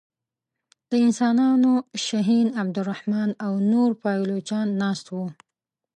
[0.89, 1.71] د انسانانو
[2.05, 5.27] شهین عبدالرحمن او نور پایلوچان ناست وه.